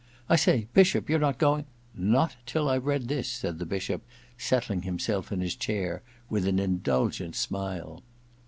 [0.27, 0.65] I say.
[0.73, 4.01] Bishop, you're not going?' *Not till I've heard this,' said the Bishop,
[4.35, 8.01] setding himself in his chair with an indulgent smile.